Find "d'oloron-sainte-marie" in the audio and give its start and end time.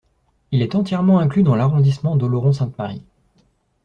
2.15-3.03